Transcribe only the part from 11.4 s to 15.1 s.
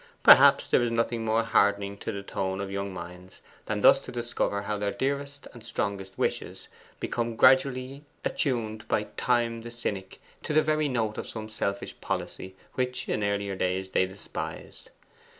selfish policy which in earlier days they despised.